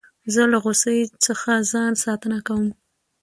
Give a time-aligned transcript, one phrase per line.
[0.33, 2.67] زه له غوسې څخه ځان ساتنه کوم.